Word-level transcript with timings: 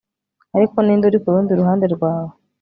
Ariko 0.57 0.75
ninde 0.81 1.05
uri 1.07 1.19
kurundi 1.23 1.51
ruhande 1.59 1.85
rwawe 1.95 2.31